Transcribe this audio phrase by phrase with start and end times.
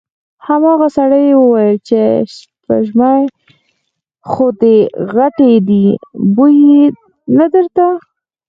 [0.45, 1.77] هماغه سړي وويل:
[2.37, 3.19] سپږمې
[4.29, 4.77] خو دې
[5.13, 5.85] غټې دې،
[6.35, 6.83] بوی يې
[7.37, 7.87] نه درته؟